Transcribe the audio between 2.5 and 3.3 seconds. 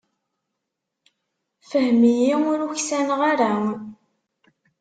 ur uksaneɣ